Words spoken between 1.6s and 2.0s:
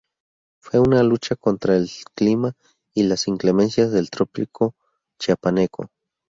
el